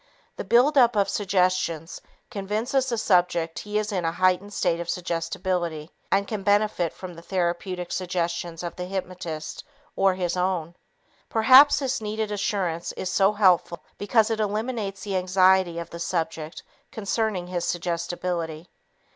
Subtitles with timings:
[0.35, 2.01] The build up of suggestions
[2.31, 7.13] convinces the subject he is in a heightened state of suggestibility and can benefit from
[7.13, 9.63] the therapeutic suggestions of the hypnotist
[9.95, 10.73] or his own.
[11.29, 16.63] Perhaps this needed assurance is so helpful because it eliminates the anxiety of the subject
[16.91, 18.69] concerning his suggestibility.